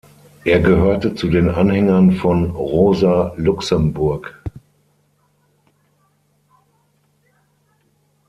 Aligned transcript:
Er 0.45 0.59
gehörte 0.61 1.13
zu 1.13 1.27
den 1.29 1.47
Anhängern 1.47 2.13
von 2.13 2.49
Rosa 2.49 3.35
Luxemburg. 3.37 4.35